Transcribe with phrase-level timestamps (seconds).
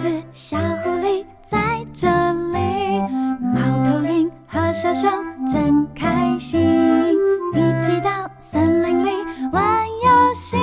[0.00, 2.98] 子、小狐狸在这里，
[3.52, 5.10] 猫头鹰和小熊
[5.46, 6.58] 真开心，
[7.52, 9.10] 一起到森林里
[9.52, 10.56] 玩游戏。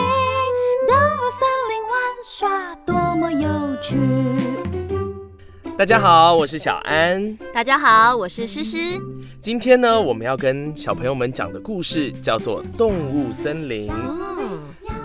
[0.88, 3.48] 动物森林玩耍多么有
[3.80, 3.96] 趣！
[5.78, 7.38] 大家好，我是小安。
[7.54, 9.00] 大家好，我是诗诗。
[9.40, 13.88] 今天呢，我们要跟小朋友们讲的故事叫做《动物森林》。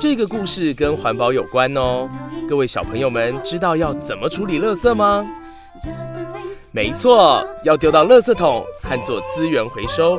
[0.02, 2.08] 这个故事跟环保有关哦。
[2.48, 5.24] 各位小朋友们知道要怎么处理垃圾吗？
[6.72, 10.18] 没错，要丢到垃圾桶和做资源回收，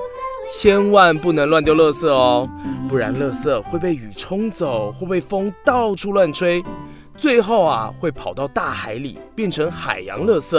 [0.50, 2.48] 千万不能乱丢垃圾哦，
[2.88, 6.64] 不然垃圾会被雨冲走，会被风到处乱吹，
[7.18, 10.58] 最后啊会跑到大海里，变成海洋垃圾。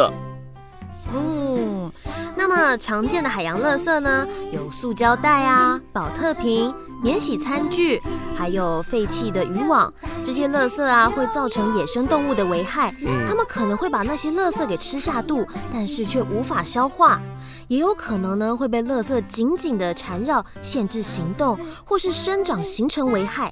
[1.12, 1.90] 哦，
[2.36, 8.00] 那么常见的海洋垃圾呢，有塑胶袋啊、保特瓶、免洗餐具，
[8.36, 9.92] 还有废弃的渔网。
[10.24, 12.94] 这些垃圾啊，会造成野生动物的危害。
[13.02, 17.20] 嗯它们可能会把那些垃圾给吃下肚，但是却无法消化。
[17.68, 23.50] 也有可能呢，会被垃圾紧紧的缠绕，限制行动，或是生长，形成危害。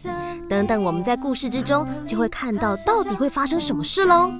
[0.49, 4.31] 等等，我们在故事之中就会看到到底会发生什么事喽。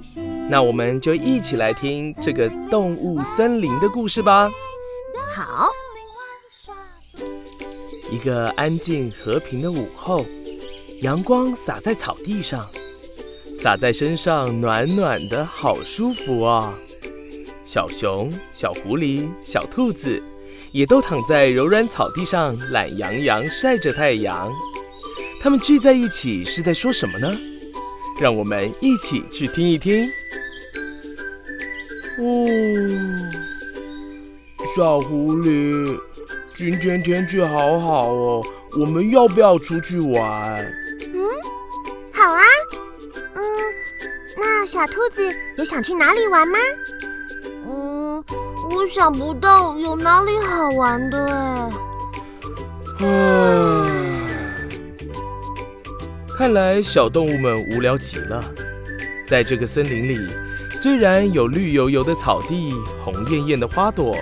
[0.47, 4.47] 那我们就一起来听这个动物森林的故事吧。
[5.35, 5.67] 好。
[8.13, 10.23] 一个安静和平的午后，
[11.01, 12.69] 阳光洒在草地上，
[13.57, 16.77] 洒在身上，暖暖的，好舒服啊！
[17.65, 20.21] 小熊、小狐狸、小兔子
[20.71, 24.47] 也都躺在柔软草地上，懒洋洋晒着太阳。
[25.41, 27.35] 它们聚在一起是在说什么呢？
[28.21, 30.07] 让我们一起去听一听。
[32.19, 32.47] 哦，
[34.75, 35.99] 小狐狸。
[36.63, 38.41] 今天天气好好哦，
[38.79, 40.65] 我们要不要出去玩？
[41.13, 41.19] 嗯
[42.13, 42.41] 好啊，
[43.35, 43.43] 嗯，
[44.37, 46.57] 那小兔子有想去哪里玩吗？
[47.67, 48.23] 嗯，
[48.71, 51.69] 我想不到有哪里好玩的哎。
[53.01, 53.07] 唉，
[56.37, 58.41] 看来小动物们无聊极了。
[59.25, 60.17] 在这个森林里，
[60.77, 64.15] 虽然有绿油油的草地、红艳艳的花朵、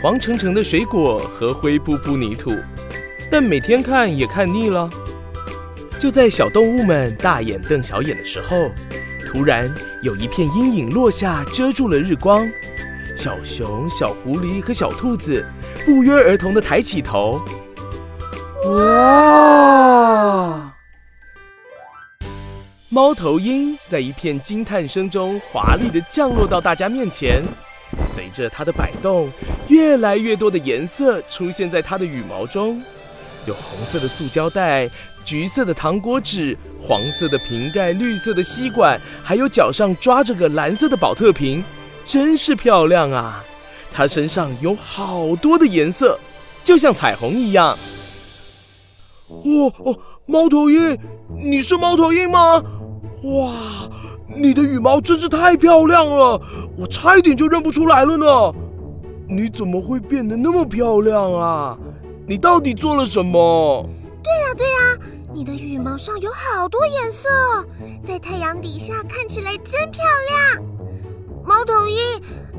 [0.00, 2.52] 黄澄澄的水果和灰扑扑泥土，
[3.28, 4.88] 但每天看也看腻了。
[5.98, 8.70] 就在小动物们大眼瞪小眼的时候，
[9.26, 9.68] 突然
[10.02, 12.48] 有一片阴影落下，遮住了日光。
[13.16, 15.44] 小熊、小狐狸和小兔子
[15.84, 17.42] 不约而同地抬起头。
[18.66, 20.72] 哇！
[22.88, 27.42] 猫头鹰在一片惊叹声中华丽地降落到大家面前，
[28.06, 29.30] 随着它的摆动，
[29.68, 32.82] 越来越多的颜色出现在它的羽毛中，
[33.46, 34.88] 有红色的塑胶袋、
[35.24, 41.62] 橘色的糖果纸、黄色的瓶盖、绿色的吸管，还有脚上抓着个蓝色的保特瓶，
[42.06, 43.44] 真是漂亮啊！
[43.92, 46.18] 它身上有好多的颜色，
[46.62, 47.76] 就像彩虹一样。
[49.28, 50.96] 哦哦，猫头鹰，
[51.36, 52.62] 你是猫头鹰吗？
[53.24, 53.52] 哇，
[54.28, 56.40] 你的羽毛真是太漂亮了，
[56.76, 58.54] 我差一点就认不出来了呢。
[59.26, 61.76] 你怎么会变得那么漂亮啊？
[62.26, 63.88] 你到底做了什么？
[64.22, 64.98] 对呀对呀，
[65.32, 67.28] 你的羽毛上有好多颜色，
[68.04, 70.64] 在太阳底下看起来真漂亮。
[71.44, 71.96] 猫头鹰，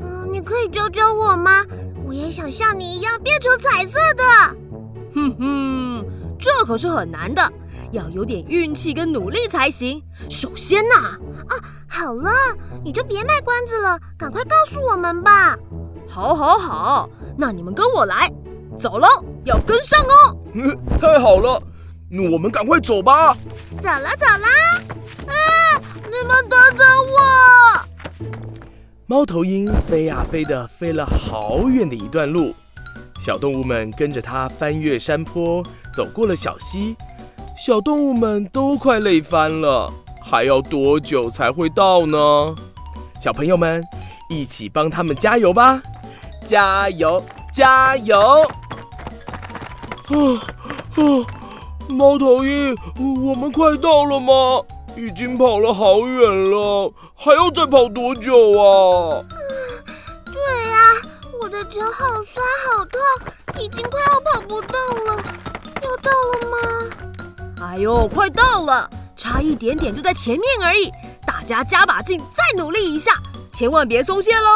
[0.02, 1.64] 嗯、你可以教教我吗？
[2.04, 4.24] 我也想像你一样变成彩色的。
[5.14, 6.04] 哼哼，
[6.38, 7.42] 这可是很难的，
[7.92, 10.02] 要有点运气跟努力才行。
[10.28, 11.18] 首先呐、
[11.48, 11.54] 啊
[11.92, 12.30] 好了，
[12.84, 15.58] 你就别卖关子了，赶快告诉我们吧。
[16.08, 18.30] 好，好，好，那你们跟我来，
[18.78, 19.06] 走喽，
[19.44, 20.36] 要跟上哦。
[20.54, 21.60] 嗯，太好了，
[22.08, 23.34] 那我们赶快走吧。
[23.80, 24.46] 走了走了，
[25.26, 25.34] 啊！
[26.04, 27.18] 你们等等我。
[29.06, 32.54] 猫头鹰飞呀飞的，飞了好远的一段路。
[33.20, 35.62] 小动物们跟着它翻越山坡，
[35.92, 36.96] 走过了小溪。
[37.60, 39.92] 小动物们都快累翻了，
[40.24, 42.16] 还要多久才会到呢？
[43.20, 43.84] 小朋友们，
[44.30, 45.82] 一起帮他们加油吧！
[46.46, 47.22] 加油，
[47.52, 48.18] 加油！
[50.08, 50.16] 啊
[50.96, 51.04] 啊！
[51.90, 54.32] 猫头鹰，我们快到了吗？
[54.96, 59.22] 已经跑了好远了，还要再跑多久啊？
[60.24, 60.32] 对
[60.70, 60.96] 呀、
[61.42, 64.72] 我的脚好酸好痛，已经快要跑不动
[65.06, 65.22] 了。
[65.82, 66.56] 要到了吗？
[67.62, 70.90] 哎呦，快到了，差一点点就在前面而已。
[71.26, 73.12] 大家加把劲，再努力一下，
[73.52, 74.48] 千万别松懈喽！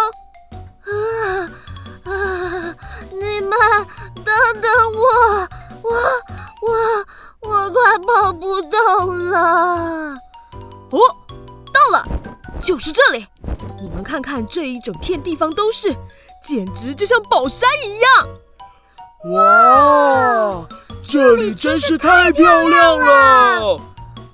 [0.84, 1.50] 啊
[2.04, 2.74] 啊！
[3.10, 3.50] 你们
[4.24, 5.48] 等等我，
[5.82, 5.90] 我
[6.62, 10.14] 我我快跑不动了。
[10.90, 10.98] 哦，
[11.72, 12.06] 到了，
[12.62, 13.26] 就是这里。
[13.80, 15.94] 你们看看这一整片地方都是，
[16.42, 18.28] 简直就像宝山一样。
[19.32, 20.66] 哇，
[21.06, 23.76] 这里真是太漂亮了！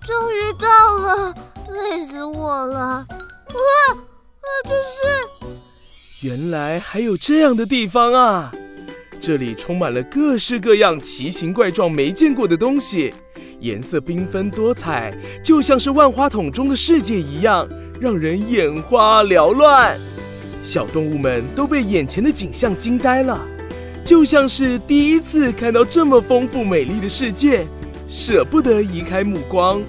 [0.06, 1.34] 终于到了，
[1.68, 2.78] 累死我了！
[2.78, 4.70] 啊啊，这
[5.48, 6.26] 是……
[6.26, 8.52] 原来还有这样的地方啊！
[9.20, 13.12] 这里充满了各式各样、奇形怪状、没见过的东西，
[13.60, 15.12] 颜色缤纷多彩，
[15.44, 17.68] 就像是万花筒中的世界一样，
[18.00, 19.98] 让人眼花缭乱。
[20.62, 23.38] 小动物们都被眼前的景象惊呆了，
[24.04, 27.66] 就像是第一次看到这么丰富美丽的世界，
[28.08, 29.82] 舍不得移开目光。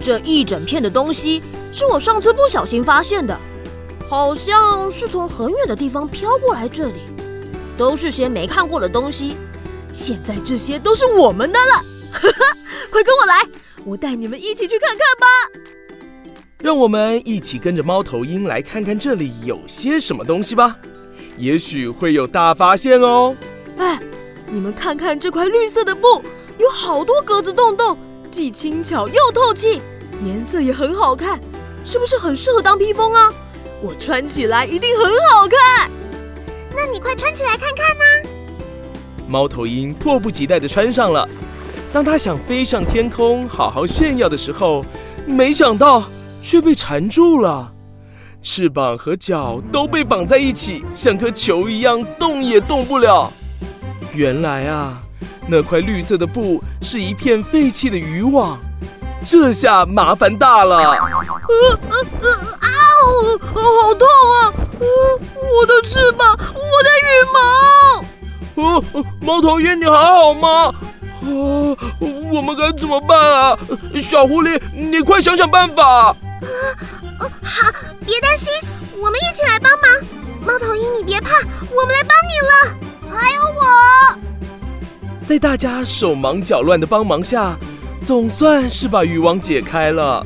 [0.00, 1.42] 这一整片的东西
[1.72, 3.38] 是我上次不小心发现的，
[4.08, 7.00] 好像是从很远的地方飘过来这里，
[7.76, 9.36] 都是些没看过的东西。
[9.92, 11.74] 现在这些都是我们的了，
[12.12, 12.56] 哈哈！
[12.90, 13.42] 快跟我来，
[13.84, 15.26] 我带你们一起去看看吧。
[16.58, 20.76] 让我们一起跟着猫头鹰来看看这里有些什么东西吧，
[21.36, 23.36] 也许会有大发现哦。
[23.78, 23.98] 哎，
[24.46, 26.22] 你们看看这块绿色的布，
[26.58, 27.96] 有好多格子洞洞。
[28.30, 29.80] 既轻巧又透气，
[30.22, 31.40] 颜色也很好看，
[31.84, 33.32] 是不是很适合当披风啊？
[33.82, 35.90] 我穿起来一定很好看。
[36.74, 38.30] 那你快穿起来看看呢！
[39.28, 41.28] 猫头鹰迫不及待地穿上了。
[41.92, 44.84] 当他想飞上天空，好好炫耀的时候，
[45.26, 46.04] 没想到
[46.42, 47.72] 却被缠住了，
[48.46, 53.28] 翅膀和脚都被绑在一起，像颗球一样动也动不了。
[54.14, 55.02] 原来啊。
[55.48, 58.56] 那块绿色的布是一片废弃的渔网，
[59.24, 60.76] 这下麻烦大了！
[60.76, 60.96] 呃呃
[62.22, 62.28] 呃
[62.60, 62.68] 啊
[63.04, 64.06] 呜，好痛
[64.40, 64.52] 啊！
[64.80, 64.86] 呃，
[65.34, 67.42] 我的翅膀，我的羽毛！
[68.62, 70.48] 呃，猫头鹰，你还好吗？
[70.66, 70.74] 啊，
[72.32, 73.58] 我们该怎么办啊？
[74.00, 76.14] 小狐狸，你快想想办法！
[78.06, 78.52] 别担心，
[78.92, 79.90] 我们一起来帮忙。
[80.46, 82.78] 猫头鹰，你别怕，我们来帮你了。
[83.10, 84.18] 还有我。
[85.26, 87.56] 在大家手忙脚乱的帮忙下，
[88.06, 90.24] 总算是把渔网解开了。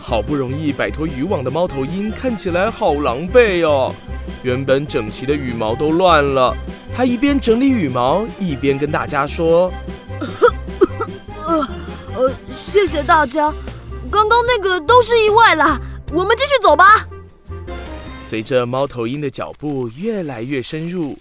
[0.00, 3.94] 好不容易摆脱渔网的猫头鹰看起来好狼狈哦，
[4.42, 6.56] 原本整齐的羽毛都乱了。
[6.96, 9.70] 它一边整理羽毛，一边跟大家说
[11.46, 11.68] ：“呃
[12.14, 13.52] 呃，谢谢大家，
[14.10, 15.78] 刚刚那个都是意外啦，
[16.12, 17.08] 我们继续走吧。”
[18.24, 21.16] 随着猫头鹰的脚步越来越深入。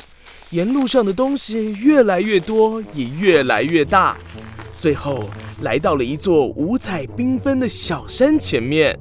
[0.52, 4.18] 沿路上的东西越来越多，也越来越大，
[4.78, 5.24] 最后
[5.62, 9.00] 来到了一座五彩缤纷的小山前面。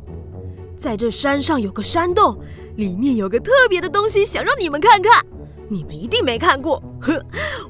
[0.79, 2.41] 在这山上有个山洞，
[2.77, 5.27] 里面有个特别的东西，想让你们看看。
[5.69, 7.21] 你们一定没看过，呵，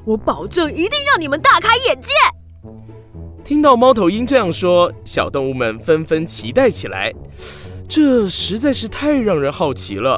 [0.05, 2.11] 我保证一定让你们大开眼界。
[3.43, 7.11] 听到猫头鹰这样说，小动物们纷纷期待起来。
[7.91, 10.17] 这实在是太让人好奇了。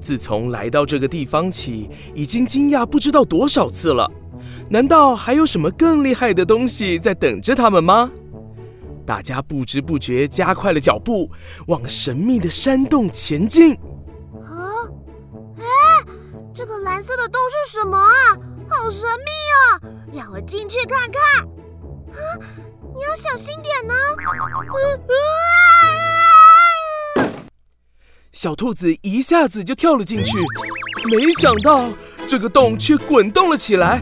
[0.00, 4.08] 自从来到这个地方起，已经惊讶不知道多少次了。
[4.68, 8.08] 难道还有什么更厉害的东西在等着他们吗？
[9.04, 11.28] 大家不知不觉加快了脚步，
[11.66, 13.74] 往神秘的山洞前进。
[14.44, 14.86] 啊，
[15.58, 15.64] 哎，
[16.54, 18.38] 这个蓝色的洞是什么啊？
[18.68, 20.14] 好神秘哦！
[20.14, 21.44] 让我进去看看。
[21.44, 22.22] 啊，
[22.94, 23.94] 你要小心点呢。
[28.32, 30.38] 小兔子一下子就跳了进去，
[31.10, 31.88] 没想到
[32.26, 34.00] 这个洞却滚动了起来。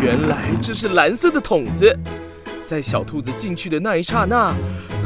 [0.00, 1.98] 原来这是蓝色的桶子。
[2.64, 4.54] 在小兔子进去的那一刹那，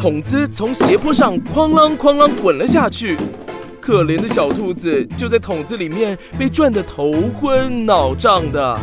[0.01, 3.17] 桶子从斜坡上哐啷哐啷滚了下去。
[3.81, 8.79] 可怜的小兔子就在桶子里面被转得头昏脑胀的。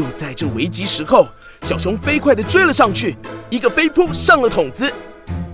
[0.00, 1.28] 就在这危急时候。
[1.64, 3.14] 小熊飞快地追了上去，
[3.50, 4.90] 一个飞扑上了桶子。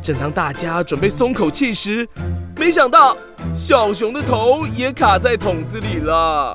[0.01, 2.09] 正当大家准备松口气时，
[2.57, 3.17] 没想到
[3.57, 6.55] 小熊的头也卡在桶子里了。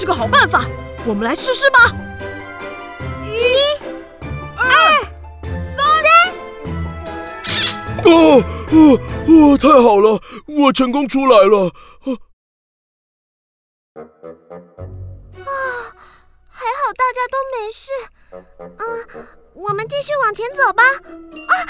[0.00, 0.64] 是个好办法，
[1.04, 1.78] 我们来试试吧。
[3.22, 3.28] 一、
[4.56, 4.64] 二、
[5.60, 5.78] 三。
[8.06, 8.42] 哦
[8.72, 9.58] 哦哦！
[9.58, 11.66] 太好了，我成功出来了。
[11.66, 11.74] 啊，
[16.48, 17.90] 还好大家都没事。
[18.32, 20.82] 嗯，我们继续往前走吧。
[20.82, 21.60] 啊，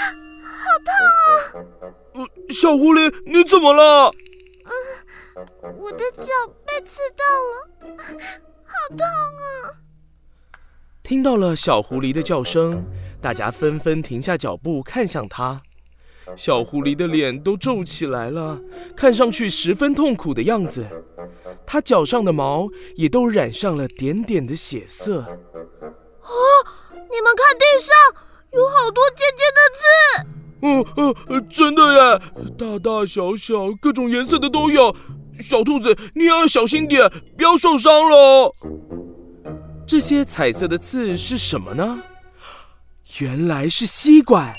[0.55, 1.83] 好痛啊！
[2.13, 4.09] 嗯，小狐狸，你怎么了？
[4.65, 6.27] 嗯，我的脚
[6.65, 7.69] 被刺到了，
[8.63, 9.81] 好痛啊！
[11.03, 12.85] 听到了小狐狸的叫声，
[13.21, 15.61] 大家纷纷停下脚步看向它。
[16.35, 18.61] 小狐狸的脸都皱起来了，
[18.95, 20.87] 看上去十分痛苦的样子。
[21.65, 25.21] 它脚上的毛也都染上了点点的血色。
[25.21, 25.29] 啊！
[26.93, 27.93] 你们看地上
[28.53, 29.40] 有好多尖尖。
[30.97, 32.21] 嗯嗯，真的耶，
[32.57, 34.95] 大大小小、各种颜色的都有。
[35.39, 38.55] 小兔子，你也要小心点，不要受伤了。
[39.87, 42.03] 这些彩色的刺是什么呢？
[43.19, 44.53] 原来是吸管。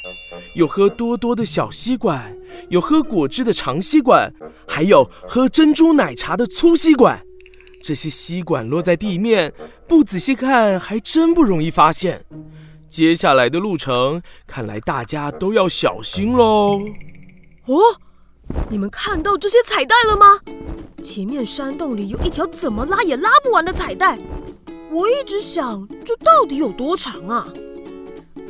[0.54, 2.36] 有喝多多的小吸管，
[2.68, 4.32] 有喝果汁的长吸管，
[4.68, 7.22] 还有喝珍珠奶茶的粗吸管。
[7.82, 9.52] 这些吸管落在地面，
[9.88, 12.24] 不仔细看还真不容易发现。
[12.92, 16.78] 接下来的路程，看来大家都要小心喽。
[17.64, 17.80] 哦，
[18.68, 20.38] 你们看到这些彩带了吗？
[21.02, 24.18] 前面山洞里有一条怎么拉也拉不完的彩带。
[24.90, 27.48] 我一直想，这到底有多长啊？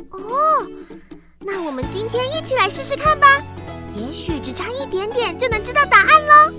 [0.09, 0.19] 哦。
[1.39, 3.41] 那我们今天一起来试试看吧，
[3.95, 6.53] 也许只差一点点就能知道答案喽。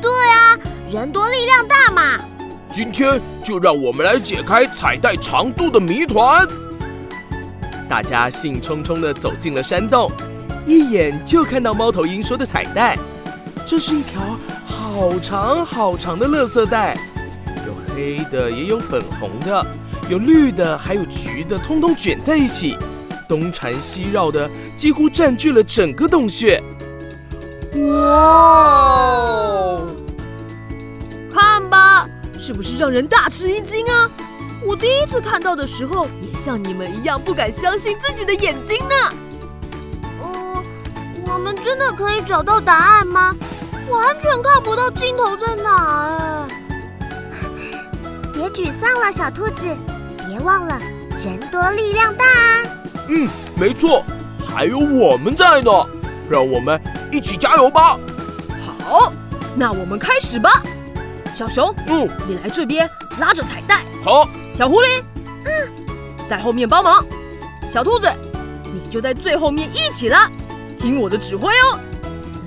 [0.00, 0.56] 对啊，
[0.92, 2.24] 人多力量大嘛。
[2.70, 6.46] 今天就让我们来解开彩带长度的谜团。
[7.90, 10.08] 大家兴冲冲地走进了山洞，
[10.64, 12.96] 一眼就看到猫头鹰说的彩带。
[13.66, 14.22] 这是一条
[14.64, 16.96] 好长好长的垃圾袋，
[17.66, 19.66] 有黑的，也有粉红的，
[20.08, 22.78] 有绿的，还有橘的，通通卷在一起。
[23.28, 26.62] 东缠西绕的，几乎占据了整个洞穴。
[27.74, 29.80] 哇！
[31.34, 34.08] 看吧，是不是让人大吃一惊啊？
[34.62, 38.94] 我第一次看到的时候，也像你们一样不敢相信自己的眼睛呢。
[40.22, 40.64] 嗯，
[41.26, 43.34] 我们真的可以找到答案吗？
[43.88, 46.48] 完全看不到尽头在哪哎！
[48.32, 49.64] 别沮丧了，小兔子，
[50.28, 50.78] 别忘了，
[51.18, 52.62] 人多力量大啊！
[53.08, 54.04] 嗯，没错，
[54.46, 55.70] 还有我们在呢，
[56.28, 57.98] 让我们一起加油吧！
[58.84, 59.12] 好，
[59.56, 60.62] 那我们开始吧。
[61.34, 62.88] 小熊，嗯，你来这边
[63.18, 63.80] 拉着彩带。
[64.04, 64.28] 好，
[64.60, 65.02] 小狐狸，
[65.46, 65.50] 嗯，
[66.28, 67.02] 在后面帮忙。
[67.70, 68.06] 小兔子，
[68.64, 70.30] 你就在最后面一起拉，
[70.78, 71.80] 听我的指挥哦。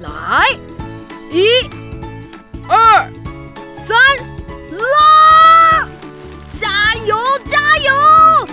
[0.03, 0.45] 来，
[1.31, 1.47] 一、
[2.67, 3.11] 二、
[3.67, 3.97] 三，
[4.69, 5.89] 拉！
[6.51, 7.17] 加油，
[7.47, 8.47] 加油，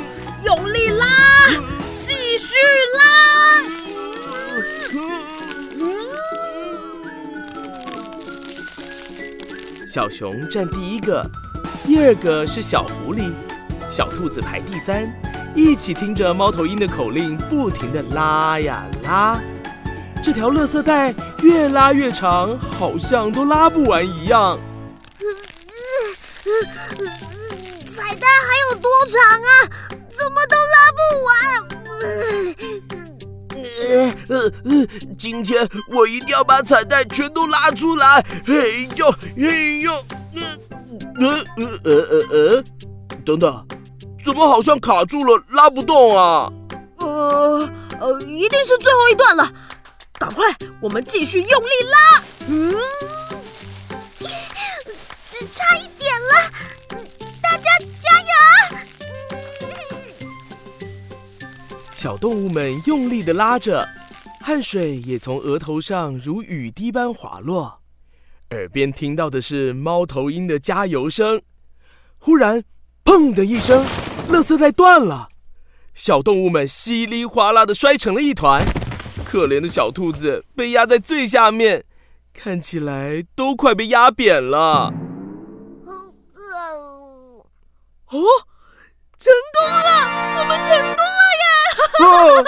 [0.46, 1.50] 用力拉！
[1.98, 2.56] 继续
[2.96, 3.02] 拉！
[9.86, 11.22] 小熊站第一个，
[11.84, 13.30] 第二个是小狐狸，
[13.90, 15.12] 小兔子排第三。
[15.54, 19.40] 一起听着猫头鹰的口令，不停的拉呀拉，
[20.22, 24.58] 这条垃圾袋越拉越长，好像都拉不完一样。
[27.96, 29.50] 彩带还有多长啊？
[30.08, 31.30] 怎么都拉不完？
[33.90, 34.86] 呃呃，
[35.18, 38.24] 今天我一定要把彩带全都拉出来！
[38.46, 39.92] 嘿呦嘿呦，
[41.16, 42.64] 呃呃呃呃呃，
[43.24, 43.66] 等等，
[44.24, 46.52] 怎么好像卡住了，拉不动啊？
[46.98, 49.50] 呃呃，一定是最后一段了，
[50.18, 50.44] 赶快，
[50.80, 52.22] 我们继续用力拉！
[52.48, 52.74] 嗯，
[55.26, 56.50] 只差一点了，
[57.42, 58.28] 大家加油！
[61.94, 63.86] 小动物们用力的拉着，
[64.40, 67.80] 汗水也从额头上如雨滴般滑落，
[68.50, 71.40] 耳边听到的是猫头鹰的加油声。
[72.18, 72.62] 忽然，
[73.04, 73.82] 砰的一声，
[74.30, 75.28] 垃圾袋断了，
[75.92, 78.64] 小动物们稀里哗啦的摔成了一团。
[79.24, 81.84] 可怜的小兔子被压在最下面，
[82.32, 84.92] 看起来都快被压扁了。
[88.06, 88.18] 哦，
[89.18, 91.04] 成功了，我们成功
[91.40, 91.44] 了！
[92.06, 92.42] 啊！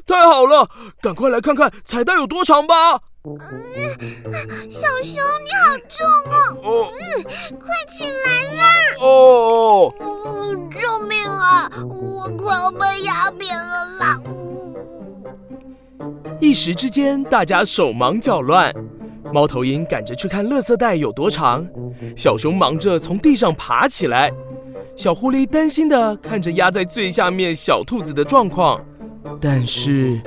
[0.06, 0.68] 太好了，
[1.00, 3.00] 赶快来看看彩带有多长吧！
[3.22, 6.00] 小熊，你好重
[6.32, 6.88] 哦！
[6.88, 7.22] 嗯，
[7.58, 8.64] 快起来啦！
[8.98, 9.92] 哦！
[10.70, 11.70] 救命啊！
[11.86, 14.22] 我快要被压扁了啦！
[16.40, 18.74] 一时之间，大家手忙脚乱。
[19.34, 21.68] 猫头鹰赶着去看垃圾袋有多长，
[22.16, 24.32] 小熊忙着从地上爬起来，
[24.96, 28.82] 小狐狸担心的看着压在最下面小兔子的状况，
[29.38, 30.22] 但是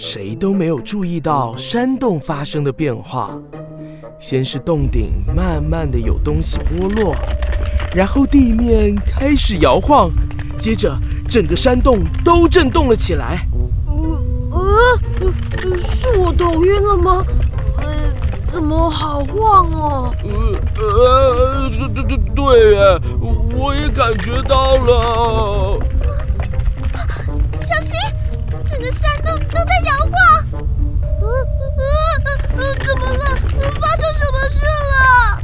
[0.00, 3.36] 谁都没有注意到山洞发生的变化。
[4.16, 7.16] 先是洞顶慢慢的有东西剥落，
[7.92, 10.08] 然后地面开始摇晃，
[10.56, 10.96] 接着
[11.28, 13.44] 整个山洞都震动了起来。
[14.52, 14.60] 呃
[15.20, 17.24] 呃，是我头晕了吗？
[17.78, 17.84] 呃
[18.46, 20.14] 怎么好晃哦？
[20.22, 20.30] 呃
[20.80, 23.00] 呃，对对对对耶，
[23.58, 25.78] 我也感觉到了。
[27.58, 27.94] 小心，
[28.68, 30.12] 整个山洞都在摇晃。
[31.20, 31.26] 呃
[31.78, 31.82] 呃
[32.58, 33.22] 呃，怎么了？
[33.80, 34.58] 发生什么事
[34.92, 35.40] 了？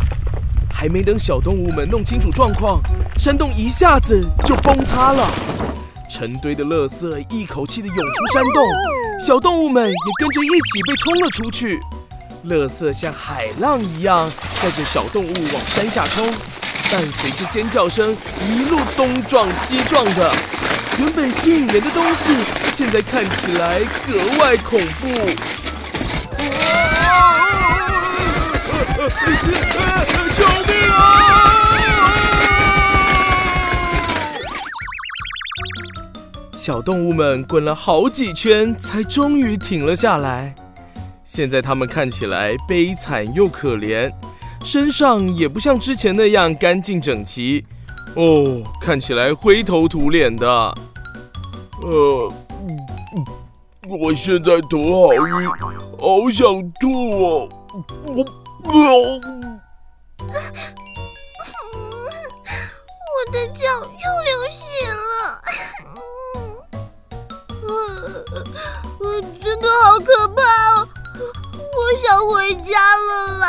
[0.70, 2.82] 还没等小动物们弄清楚状况，
[3.16, 5.26] 山洞一下子就崩塌了，
[6.10, 8.62] 成堆的垃圾一口气的涌出山洞，
[9.26, 11.80] 小动物们也跟着一起被冲了出去。
[12.46, 14.30] 垃圾像海浪一样
[14.62, 16.26] 带着小动物往山下冲，
[16.92, 18.14] 伴随着尖叫声，
[18.46, 20.30] 一路东撞西撞的。
[20.98, 22.30] 原本吸引人的东西，
[22.72, 25.08] 现在看起来格外恐怖。
[30.34, 31.02] 救命啊！
[36.56, 40.54] 小动物们滚了好几圈，才终于停了下来。
[41.24, 44.10] 现在它们看起来悲惨又可怜，
[44.64, 47.66] 身上也不像之前那样干净整齐，
[48.16, 50.46] 哦，看起来灰头土脸的。
[51.82, 52.32] 呃，
[53.88, 55.20] 我现在头好晕，
[55.98, 57.48] 好想吐哦！
[58.06, 58.24] 我，
[58.64, 58.72] 我，
[63.10, 64.62] 我的脚又流血
[64.92, 65.42] 了，
[69.00, 69.04] 我
[69.42, 70.40] 真的好可怕
[70.80, 70.88] 哦！
[71.76, 73.44] 我想回家了啦！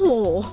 [0.00, 0.44] 哦，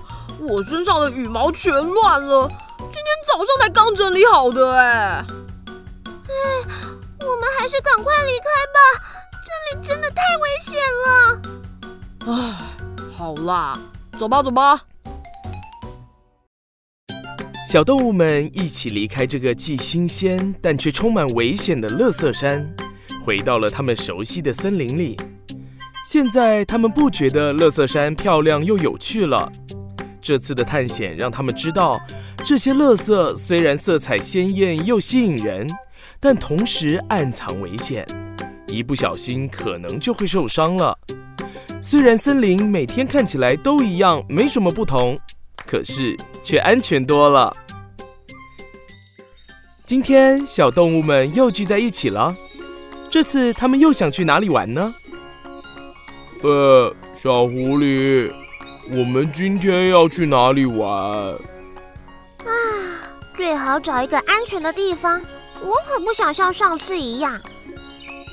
[0.51, 2.45] 我身上的羽毛全乱了，
[2.77, 5.25] 今天早上才刚整理好的哎。
[6.05, 6.35] 哎，
[7.21, 8.79] 我们还是赶快离开吧，
[9.45, 11.41] 这里真的太危险了。
[12.27, 12.57] 唉，
[13.15, 13.79] 好啦，
[14.19, 14.81] 走吧走吧。
[17.65, 22.69] 小动物们一起离开这个既新鲜但却充满危险的乐色山。
[23.23, 25.17] 回到了他们熟悉的森林里，
[26.05, 29.49] 现在他们不觉得乐色山漂亮又有趣了。
[30.21, 31.99] 这次的探险让他们知道，
[32.43, 35.67] 这些乐色虽然色彩鲜艳又吸引人，
[36.19, 38.05] 但同时暗藏危险，
[38.67, 40.97] 一不小心可能就会受伤了。
[41.81, 45.19] 虽然森林每天看起来都一样，没什么不同，
[45.65, 47.51] 可是却安全多了。
[49.83, 52.35] 今天小动物们又聚在一起了。
[53.09, 54.93] 这次他们又想去哪里玩呢？
[56.43, 58.31] 呃，小狐狸，
[58.89, 60.89] 我们今天要去哪里玩？
[60.89, 61.37] 啊，
[63.37, 65.21] 最好找一个安全的地方。
[65.61, 67.39] 我可不想像上次一样。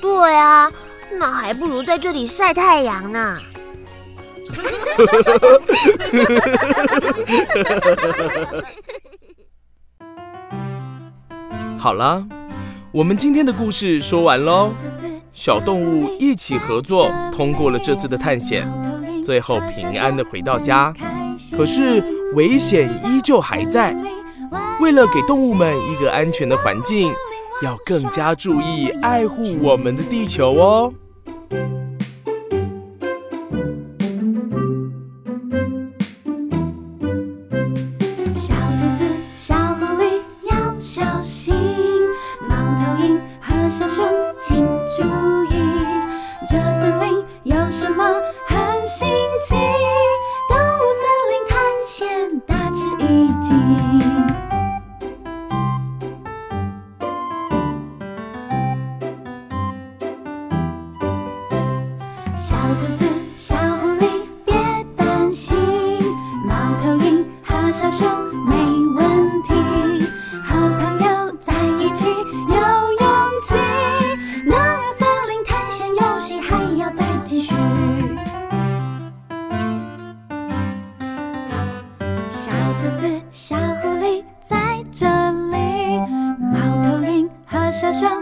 [0.01, 0.71] 对啊，
[1.19, 3.37] 那还不如在这里晒太阳呢。
[11.77, 12.25] 好了。
[12.91, 14.73] 我们今天的故事说完喽，
[15.31, 18.67] 小动物一起合作，通过了这次的探险，
[19.29, 20.91] 最后平安的回到家。
[21.55, 23.95] 可是危险依旧还在，
[24.81, 27.13] 为了给动物们一个安全的环境，
[27.61, 30.91] 要更加注意爱护我们的地球哦。
[87.91, 88.18] 小熊真开心。